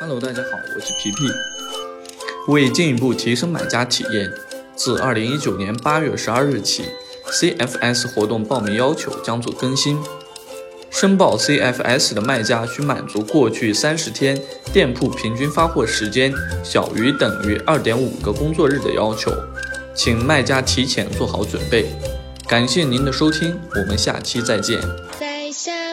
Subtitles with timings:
[0.00, 1.30] hello 大家好我是皮皮。
[2.48, 4.32] 为进一步提升买家体验
[4.74, 6.84] 自二零一九年八月十二日起
[7.30, 9.98] cfs 活动报名要求将做更新。
[10.88, 14.40] 申报 cfs 的卖家需满足过去三十天
[14.72, 16.32] 店铺平均发货时间
[16.64, 19.30] 小于等于二点五个工作日的要求
[19.94, 21.92] 请卖家提前做好准备。
[22.48, 24.80] 感谢您的收听我们下期再见。
[25.20, 25.90] 在下